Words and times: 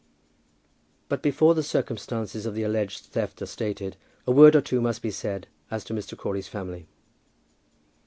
But 1.09 1.21
before 1.21 1.53
the 1.53 1.61
circumstances 1.61 2.47
of 2.47 2.55
the 2.55 2.63
alleged 2.63 3.05
theft 3.05 3.39
are 3.43 3.45
stated, 3.45 3.97
a 4.25 4.31
word 4.31 4.55
or 4.55 4.61
two 4.61 4.81
must 4.81 5.03
be 5.03 5.11
said 5.11 5.45
as 5.69 5.83
to 5.83 5.93
Mr. 5.93 6.17
Crawley's 6.17 6.47
family. 6.47 6.87